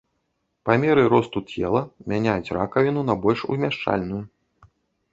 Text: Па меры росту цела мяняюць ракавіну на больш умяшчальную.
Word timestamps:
Па 0.69 0.77
меры 0.83 1.03
росту 1.13 1.43
цела 1.53 1.83
мяняюць 2.13 2.53
ракавіну 2.59 3.07
на 3.13 3.21
больш 3.27 3.39
умяшчальную. 3.57 4.23